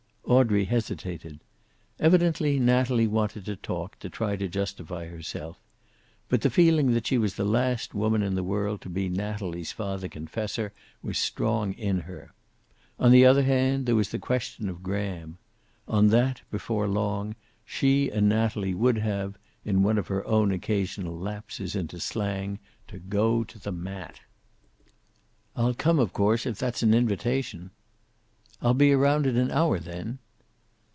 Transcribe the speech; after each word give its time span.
Audrey 0.25 0.63
hesitated. 0.63 1.41
Evidently 1.99 2.57
Natalie 2.57 3.05
wanted 3.07 3.43
to 3.43 3.57
talk, 3.57 3.99
to 3.99 4.07
try 4.09 4.37
to 4.37 4.47
justify 4.47 5.07
herself. 5.07 5.59
But 6.29 6.39
the 6.39 6.49
feeling 6.49 6.93
that 6.93 7.05
she 7.05 7.17
was 7.17 7.35
the 7.35 7.43
last 7.43 7.93
woman 7.93 8.23
in 8.23 8.35
the 8.35 8.43
world 8.43 8.79
to 8.81 8.89
be 8.89 9.09
Natalie's 9.09 9.73
father 9.73 10.07
confessor 10.07 10.71
was 11.03 11.17
strong 11.17 11.73
in 11.73 11.99
her. 12.01 12.31
On 12.97 13.11
the 13.11 13.25
other 13.25 13.43
hand, 13.43 13.85
there 13.85 13.95
was 13.95 14.07
the 14.11 14.19
question 14.19 14.69
of 14.69 14.81
Graham. 14.81 15.37
On 15.85 16.07
that, 16.09 16.39
before 16.49 16.87
long, 16.87 17.35
she 17.65 18.09
and 18.09 18.29
Natalie 18.29 18.73
would 18.73 18.99
have, 18.99 19.37
in 19.65 19.83
one 19.83 19.97
of 19.97 20.07
her 20.07 20.25
own 20.25 20.53
occasional 20.53 21.17
lapses 21.17 21.75
into 21.75 21.99
slang, 21.99 22.57
to 22.87 22.99
go 22.99 23.43
to 23.43 23.59
the 23.59 23.73
mat. 23.73 24.21
"I'll 25.57 25.73
come, 25.73 25.99
of 25.99 26.13
course, 26.13 26.45
if 26.45 26.57
that's 26.57 26.83
an 26.83 26.93
invitation." 26.93 27.71
"I'll 28.63 28.75
be 28.75 28.91
around 28.93 29.25
in 29.25 29.37
an 29.37 29.49
hour, 29.49 29.79
then." 29.79 30.19